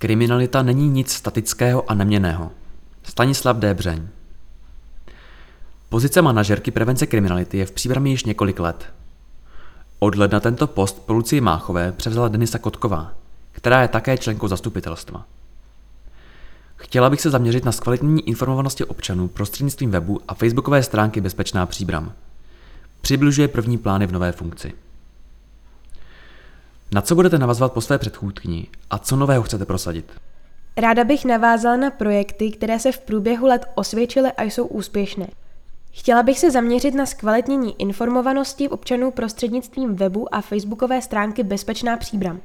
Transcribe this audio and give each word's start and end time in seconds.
Kriminalita 0.00 0.62
není 0.62 0.88
nic 0.88 1.12
statického 1.12 1.90
a 1.90 1.94
neměného. 1.94 2.50
Stanislav 3.02 3.56
D. 3.56 3.74
Břeň 3.74 4.08
Pozice 5.88 6.22
manažerky 6.22 6.70
prevence 6.70 7.06
kriminality 7.06 7.58
je 7.58 7.66
v 7.66 7.70
příbrami 7.70 8.10
již 8.10 8.24
několik 8.24 8.60
let. 8.60 8.86
Od 9.98 10.14
ledna 10.14 10.40
tento 10.40 10.66
post 10.66 11.06
po 11.06 11.12
Lucii 11.12 11.40
Máchové 11.40 11.92
převzala 11.92 12.28
Denisa 12.28 12.58
Kotková, 12.58 13.12
která 13.52 13.82
je 13.82 13.88
také 13.88 14.18
členkou 14.18 14.48
zastupitelstva. 14.48 15.26
Chtěla 16.76 17.10
bych 17.10 17.20
se 17.20 17.30
zaměřit 17.30 17.64
na 17.64 17.72
zkvalitnění 17.72 18.28
informovanosti 18.28 18.84
občanů 18.84 19.28
prostřednictvím 19.28 19.90
webu 19.90 20.20
a 20.28 20.34
facebookové 20.34 20.82
stránky 20.82 21.20
Bezpečná 21.20 21.66
příbram. 21.66 22.12
Přibližuje 23.00 23.48
první 23.48 23.78
plány 23.78 24.06
v 24.06 24.12
nové 24.12 24.32
funkci. 24.32 24.72
Na 26.92 27.02
co 27.02 27.14
budete 27.14 27.38
navazovat 27.38 27.72
po 27.72 27.80
své 27.80 27.98
předchůdkyni 27.98 28.66
a 28.90 28.98
co 28.98 29.16
nového 29.16 29.42
chcete 29.42 29.64
prosadit? 29.64 30.12
Ráda 30.76 31.04
bych 31.04 31.24
navázala 31.24 31.76
na 31.76 31.90
projekty, 31.90 32.50
které 32.50 32.78
se 32.78 32.92
v 32.92 32.98
průběhu 32.98 33.46
let 33.46 33.66
osvědčily 33.74 34.32
a 34.32 34.42
jsou 34.42 34.66
úspěšné. 34.66 35.26
Chtěla 35.92 36.22
bych 36.22 36.38
se 36.38 36.50
zaměřit 36.50 36.94
na 36.94 37.06
zkvalitnění 37.06 37.80
informovanosti 37.80 38.68
občanů 38.68 39.10
prostřednictvím 39.10 39.94
webu 39.94 40.34
a 40.34 40.40
facebookové 40.40 41.02
stránky 41.02 41.42
Bezpečná 41.42 41.96
příbram. 41.96 42.40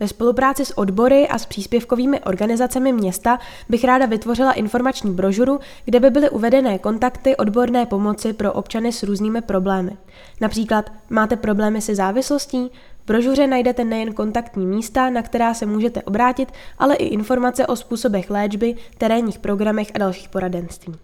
Ve 0.00 0.08
spolupráci 0.08 0.64
s 0.64 0.78
odbory 0.78 1.28
a 1.28 1.38
s 1.38 1.46
příspěvkovými 1.46 2.20
organizacemi 2.20 2.92
města 2.92 3.38
bych 3.68 3.84
ráda 3.84 4.06
vytvořila 4.06 4.52
informační 4.52 5.14
brožuru, 5.14 5.60
kde 5.84 6.00
by 6.00 6.10
byly 6.10 6.30
uvedené 6.30 6.78
kontakty 6.78 7.36
odborné 7.36 7.86
pomoci 7.86 8.32
pro 8.32 8.52
občany 8.52 8.92
s 8.92 9.02
různými 9.02 9.40
problémy. 9.40 9.96
Například 10.40 10.92
máte 11.10 11.36
problémy 11.36 11.80
se 11.80 11.94
závislostí? 11.94 12.70
V 13.04 13.06
brožuře 13.06 13.46
najdete 13.46 13.84
nejen 13.84 14.12
kontaktní 14.12 14.66
místa, 14.66 15.10
na 15.10 15.22
která 15.22 15.54
se 15.54 15.66
můžete 15.66 16.02
obrátit, 16.02 16.52
ale 16.78 16.94
i 16.94 17.04
informace 17.04 17.66
o 17.66 17.76
způsobech 17.76 18.30
léčby, 18.30 18.74
terénních 18.98 19.38
programech 19.38 19.88
a 19.94 19.98
dalších 19.98 20.28
poradenství. 20.28 20.94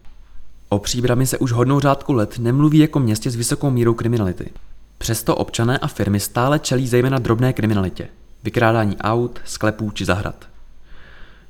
O 0.69 0.79
příbrami 0.79 1.27
se 1.27 1.39
už 1.39 1.53
hodnou 1.53 1.81
řádku 1.81 2.13
let 2.13 2.39
nemluví 2.39 2.79
jako 2.79 2.99
městě 3.01 3.31
s 3.31 3.37
vysokou 3.37 3.71
mírou 3.71 3.95
kriminality. 3.95 4.51
Přesto 4.99 5.37
občané 5.37 5.79
a 5.79 5.87
firmy 5.87 6.21
stále 6.21 6.59
čelí 6.59 6.89
zejména 6.89 7.19
drobné 7.19 7.53
kriminalitě, 7.53 8.09
vykrádání 8.45 8.97
aut, 8.97 9.41
sklepů 9.45 9.91
či 9.91 10.05
zahrad. 10.05 10.47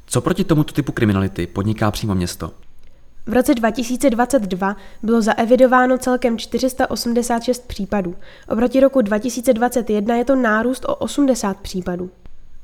Co 0.07 0.21
proti 0.21 0.45
tomuto 0.45 0.73
typu 0.73 0.93
kriminality 0.93 1.47
podniká 1.47 1.91
přímo 1.91 2.15
město? 2.15 2.51
V 3.29 3.33
roce 3.33 3.55
2022 3.55 4.77
bylo 5.03 5.23
zaevidováno 5.23 5.99
celkem 5.99 6.39
486 6.39 7.67
případů. 7.67 8.15
Oproti 8.49 8.81
roku 8.81 9.01
2021 9.01 10.17
je 10.17 10.25
to 10.25 10.37
nárůst 10.37 10.85
o 10.89 10.95
80 10.95 11.57
případů. 11.57 12.11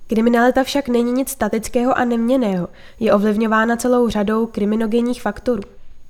Kriminalita 0.06 0.64
však 0.64 0.88
není 0.88 1.12
nic 1.12 1.28
statického 1.28 1.98
a 1.98 2.04
neměného, 2.04 2.68
je 3.00 3.12
ovlivňována 3.12 3.76
celou 3.76 4.08
řadou 4.08 4.46
kriminogenních 4.46 5.22
faktorů. 5.22 5.62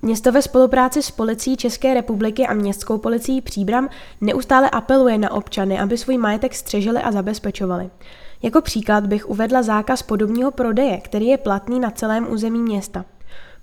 Město 0.02 0.32
ve 0.32 0.42
spolupráci 0.42 1.02
s 1.02 1.10
policií 1.10 1.56
České 1.56 1.94
republiky 1.94 2.46
a 2.46 2.54
městskou 2.54 2.98
policií 2.98 3.40
Příbram 3.40 3.88
neustále 4.20 4.70
apeluje 4.70 5.18
na 5.18 5.32
občany, 5.32 5.78
aby 5.78 5.98
svůj 5.98 6.18
majetek 6.18 6.54
střežili 6.54 6.98
a 6.98 7.12
zabezpečovali. 7.12 7.90
Jako 8.42 8.60
příklad 8.60 9.06
bych 9.06 9.28
uvedla 9.28 9.62
zákaz 9.62 10.02
podobního 10.02 10.50
prodeje, 10.50 11.00
který 11.00 11.26
je 11.26 11.38
platný 11.38 11.80
na 11.80 11.90
celém 11.90 12.32
území 12.32 12.58
města. 12.58 13.04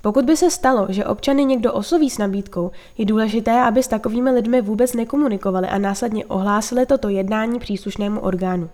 Pokud 0.01 0.25
by 0.25 0.37
se 0.37 0.51
stalo, 0.51 0.87
že 0.89 1.05
občany 1.05 1.45
někdo 1.45 1.73
osloví 1.73 2.09
s 2.09 2.17
nabídkou, 2.17 2.71
je 2.97 3.05
důležité, 3.05 3.61
aby 3.61 3.83
s 3.83 3.87
takovými 3.87 4.31
lidmi 4.31 4.61
vůbec 4.61 4.93
nekomunikovali 4.93 5.67
a 5.67 5.77
následně 5.77 6.25
ohlásili 6.25 6.85
toto 6.85 7.09
jednání 7.09 7.59
příslušnému 7.59 8.19
orgánu. 8.19 8.69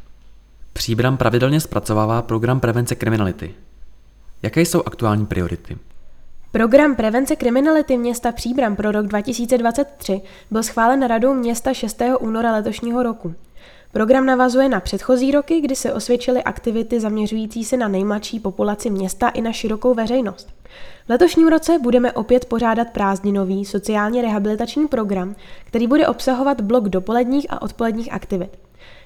Příbram 0.74 1.18
pravidelně 1.18 1.62
zpracovává 1.62 2.22
program 2.22 2.60
prevence 2.60 2.96
kriminality. 2.96 3.56
Jaké 4.44 4.62
jsou 4.62 4.84
aktuální 4.86 5.26
priority? 5.26 5.78
Program 6.52 6.96
prevence 6.96 7.36
kriminality 7.36 7.98
města 7.98 8.32
Příbram 8.32 8.76
pro 8.76 8.92
rok 8.92 9.06
2023 9.06 10.22
byl 10.52 10.64
schválen 10.64 11.08
radou 11.08 11.34
města 11.34 11.74
6. 11.74 12.02
února 12.20 12.52
letošního 12.52 13.04
roku. 13.04 13.36
Program 13.96 14.26
navazuje 14.26 14.70
na 14.70 14.80
předchozí 14.80 15.32
roky, 15.32 15.62
kdy 15.62 15.76
se 15.76 15.94
osvědčily 15.94 16.44
aktivity 16.44 17.00
zaměřující 17.00 17.64
se 17.64 17.78
na 17.78 17.88
nejmladší 17.88 18.40
populaci 18.40 18.90
města 18.90 19.30
i 19.30 19.42
na 19.42 19.52
širokou 19.52 19.94
veřejnost. 19.94 20.50
V 21.06 21.10
letošním 21.10 21.48
roce 21.48 21.80
budeme 21.80 22.12
opět 22.12 22.46
pořádat 22.46 22.90
prázdninový 22.90 23.66
sociálně 23.66 24.22
rehabilitační 24.22 24.88
program, 24.88 25.36
který 25.66 25.88
bude 25.88 26.08
obsahovat 26.08 26.62
blok 26.62 26.90
dopoledních 26.90 27.46
a 27.50 27.62
odpoledních 27.62 28.14
aktivit. 28.14 28.50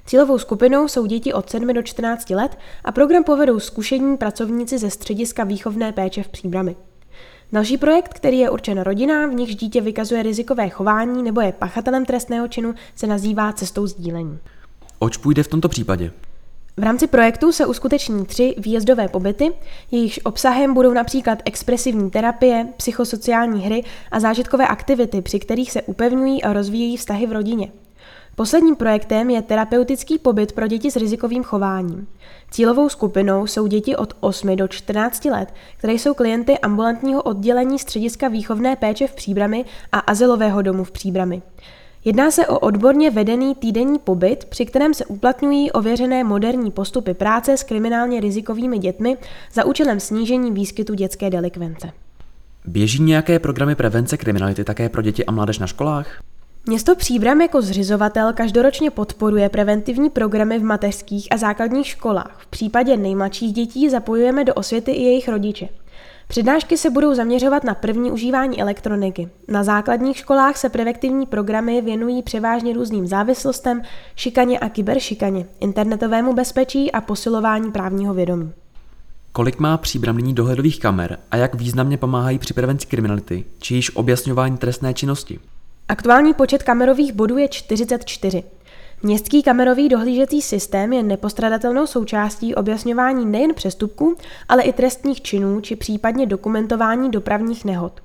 Cílovou 0.06 0.38
skupinou 0.38 0.88
jsou 0.88 1.06
děti 1.06 1.34
od 1.34 1.50
7 1.50 1.74
do 1.74 1.82
14 1.82 2.30
let 2.30 2.58
a 2.84 2.92
program 2.92 3.24
povedou 3.24 3.60
zkušení 3.60 4.18
pracovníci 4.18 4.78
ze 4.78 4.90
střediska 4.90 5.44
výchovné 5.44 5.92
péče 5.92 6.24
v 6.24 6.30
Příbrami. 6.30 6.76
Další 7.52 7.78
projekt, 7.78 8.14
který 8.14 8.40
je 8.40 8.50
určen 8.50 8.82
rodinám, 8.82 9.30
v 9.30 9.34
nichž 9.34 9.56
dítě 9.56 9.82
vykazuje 9.82 10.24
rizikové 10.24 10.70
chování 10.70 11.24
nebo 11.24 11.42
je 11.42 11.52
pachatelem 11.52 12.06
trestného 12.06 12.48
činu, 12.48 12.76
se 12.96 13.08
nazývá 13.08 13.54
cestou 13.54 13.88
sdílení. 13.88 14.40
Oč 15.00 15.18
půjde 15.18 15.44
v 15.44 15.48
tomto 15.48 15.70
případě? 15.70 16.12
V 16.78 16.84
rámci 16.84 17.08
projektu 17.08 17.52
se 17.52 17.66
uskuteční 17.66 18.26
tři 18.26 18.56
výjezdové 18.58 19.08
pobyty, 19.08 19.52
jejichž 19.92 20.20
obsahem 20.24 20.74
budou 20.74 20.94
například 20.94 21.40
expresivní 21.46 22.12
terapie, 22.12 22.68
psychosociální 22.78 23.62
hry 23.62 23.84
a 24.12 24.20
zážitkové 24.20 24.68
aktivity, 24.68 25.22
při 25.22 25.40
kterých 25.40 25.72
se 25.72 25.82
upevňují 25.82 26.44
a 26.44 26.54
rozvíjí 26.54 26.98
vztahy 26.98 27.28
v 27.28 27.32
rodině. 27.32 27.72
Posledním 28.36 28.76
projektem 28.76 29.30
je 29.30 29.42
terapeutický 29.42 30.18
pobyt 30.18 30.52
pro 30.52 30.68
děti 30.68 30.92
s 30.92 30.96
rizikovým 30.96 31.44
chováním. 31.44 32.08
Cílovou 32.52 32.90
skupinou 32.90 33.48
jsou 33.48 33.68
děti 33.68 33.96
od 33.96 34.14
8 34.20 34.56
do 34.56 34.68
14 34.68 35.26
let, 35.26 35.54
které 35.78 35.94
jsou 35.94 36.14
klienty 36.14 36.60
ambulantního 36.60 37.22
oddělení 37.22 37.80
střediska 37.80 38.28
výchovné 38.28 38.76
péče 38.76 39.08
v 39.08 39.16
Příbrami 39.16 39.66
a 39.92 40.00
azylového 40.00 40.62
domu 40.62 40.84
v 40.84 40.92
Příbrami. 40.92 41.42
Jedná 42.06 42.32
se 42.32 42.48
o 42.48 42.60
odborně 42.60 43.12
vedený 43.12 43.56
týdenní 43.56 44.00
pobyt, 44.00 44.46
při 44.46 44.66
kterém 44.66 44.94
se 44.94 45.06
uplatňují 45.06 45.72
ověřené 45.72 46.24
moderní 46.24 46.72
postupy 46.72 47.14
práce 47.14 47.58
s 47.58 47.64
kriminálně 47.64 48.20
rizikovými 48.20 48.78
dětmi 48.78 49.18
za 49.54 49.66
účelem 49.66 50.00
snížení 50.00 50.52
výskytu 50.52 50.94
dětské 50.94 51.30
delikvence. 51.30 51.92
Běží 52.66 53.04
nějaké 53.04 53.40
programy 53.40 53.76
prevence 53.76 54.18
kriminality 54.18 54.64
také 54.64 54.90
pro 54.90 55.02
děti 55.02 55.26
a 55.26 55.32
mládež 55.32 55.60
na 55.60 55.68
školách? 55.68 56.24
Město 56.66 56.96
Příbram 56.96 57.42
jako 57.42 57.62
zřizovatel 57.62 58.34
každoročně 58.34 58.92
podporuje 58.92 59.50
preventivní 59.50 60.10
programy 60.10 60.60
v 60.60 60.64
mateřských 60.64 61.28
a 61.32 61.38
základních 61.38 61.88
školách. 61.88 62.38
V 62.40 62.48
případě 62.48 62.98
nejmladších 62.98 63.54
dětí 63.54 63.90
zapojujeme 63.90 64.44
do 64.44 64.54
osvěty 64.54 64.92
i 64.92 65.04
jejich 65.04 65.30
rodiče. 65.30 65.70
Přednášky 66.32 66.78
se 66.78 66.90
budou 66.90 67.14
zaměřovat 67.14 67.64
na 67.64 67.74
první 67.76 68.12
užívání 68.12 68.62
elektroniky. 68.62 69.30
Na 69.48 69.64
základních 69.64 70.18
školách 70.18 70.58
se 70.58 70.70
preventivní 70.70 71.26
programy 71.26 71.82
věnují 71.82 72.24
převážně 72.24 72.74
různým 72.74 73.08
závislostem, 73.08 73.82
šikaně 74.16 74.60
a 74.60 74.70
kyberšikaně, 74.70 75.46
internetovému 75.60 76.34
bezpečí 76.34 76.92
a 76.92 77.02
posilování 77.02 77.72
právního 77.72 78.14
vědomí. 78.14 78.52
Kolik 79.32 79.60
má 79.60 79.78
příbram 79.78 80.18
nyní 80.18 80.34
dohledových 80.34 80.80
kamer 80.80 81.20
a 81.32 81.38
jak 81.38 81.56
významně 81.56 81.98
pomáhají 81.98 82.40
při 82.40 82.54
prevenci 82.54 82.88
kriminality 82.88 83.46
či 83.60 83.76
již 83.76 83.96
objasňování 83.96 84.58
trestné 84.58 84.94
činnosti? 84.94 85.40
Aktuální 85.88 86.34
počet 86.34 86.64
kamerových 86.64 87.14
bodů 87.14 87.38
je 87.38 87.48
44. 87.48 88.44
Městský 89.04 89.44
kamerový 89.44 89.90
dohlížecí 89.90 90.42
systém 90.42 90.94
je 90.94 91.04
nepostradatelnou 91.04 91.88
součástí 91.88 92.56
objasňování 92.56 93.26
nejen 93.26 93.54
přestupků, 93.54 94.16
ale 94.50 94.64
i 94.64 94.74
trestních 94.74 95.22
činů 95.22 95.62
či 95.62 95.76
případně 95.76 96.26
dokumentování 96.26 97.12
dopravních 97.12 97.66
nehod. 97.66 98.02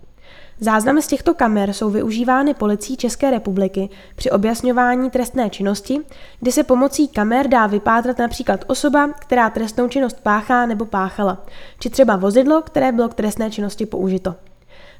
Záznamy 0.60 1.03
z 1.03 1.06
těchto 1.06 1.34
kamer 1.34 1.72
jsou 1.72 1.91
využívány 1.91 2.55
policií 2.55 2.97
České 2.97 3.31
republiky 3.31 3.88
při 4.16 4.31
objasňování 4.31 5.10
trestné 5.10 5.50
činnosti, 5.50 6.00
kdy 6.41 6.53
se 6.53 6.62
pomocí 6.62 7.09
kamer 7.09 7.49
dá 7.49 7.66
vypátrat 7.66 8.19
například 8.19 8.65
osoba, 8.66 9.09
která 9.12 9.50
trestnou 9.50 9.88
činnost 9.88 10.21
páchá 10.22 10.66
nebo 10.66 10.84
páchala, 10.84 11.47
či 11.79 11.90
třeba 11.90 12.17
vozidlo, 12.17 12.62
které 12.62 12.93
bylo 12.93 13.08
k 13.08 13.14
trestné 13.14 13.50
činnosti 13.50 13.87
použito. 13.87 14.35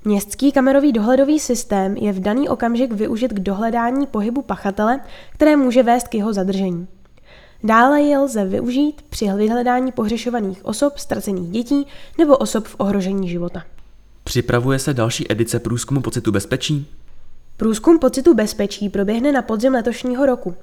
Městský 0.05 0.53
kamerový 0.53 0.93
dohledový 0.93 1.41
systém 1.41 1.97
je 1.97 2.12
v 2.12 2.21
daný 2.21 2.49
okamžik 2.49 2.93
využit 2.93 3.32
k 3.32 3.41
dohledání 3.41 4.06
pohybu 4.06 4.43
pachatele, 4.43 5.00
které 5.32 5.56
může 5.56 5.82
vést 5.82 6.09
k 6.09 6.15
jeho 6.15 6.32
zadržení. 6.32 6.87
Dále 7.62 8.03
je 8.03 8.19
lze 8.19 8.44
využít 8.44 9.03
při 9.09 9.32
vyhledání 9.32 9.93
pohřešovaných 9.93 10.65
osob, 10.65 10.99
ztracených 10.99 11.50
dětí 11.50 11.87
nebo 12.19 12.37
osob 12.37 12.67
v 12.67 12.76
ohrožení 12.79 13.29
života. 13.29 13.62
Připravuje 14.25 14.79
se 14.79 14.94
další 14.94 15.32
edice 15.32 15.59
průzkumu 15.59 16.00
pocitu 16.00 16.32
bezpečí? 16.32 16.87
Průzkum 17.56 17.99
pocitu 17.99 18.35
bezpečí 18.35 18.88
proběhne 18.88 19.32
na 19.32 19.43
podzim 19.43 19.73
letošního 19.73 20.26
roku. 20.26 20.56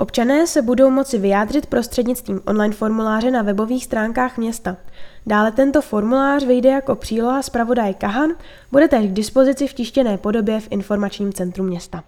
Občané 0.00 0.46
se 0.46 0.62
budou 0.62 0.90
moci 0.90 1.18
vyjádřit 1.18 1.66
prostřednictvím 1.66 2.40
online 2.46 2.74
formuláře 2.74 3.30
na 3.30 3.42
webových 3.42 3.84
stránkách 3.84 4.38
města. 4.38 4.76
Dále 5.26 5.52
tento 5.52 5.82
formulář 5.82 6.44
vyjde 6.44 6.68
jako 6.68 6.94
příloha 6.94 7.42
zpravodaj 7.42 7.94
Kahan, 7.94 8.30
bude 8.72 8.88
též 8.88 9.06
k 9.10 9.12
dispozici 9.12 9.66
v 9.66 9.74
tištěné 9.74 10.18
podobě 10.18 10.60
v 10.60 10.68
informačním 10.70 11.32
centru 11.32 11.64
města. 11.64 12.04